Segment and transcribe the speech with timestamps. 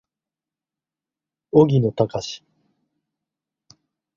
[1.51, 2.43] 荻野貴司